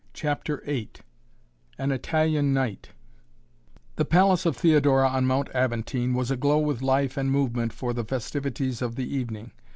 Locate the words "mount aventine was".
5.27-6.31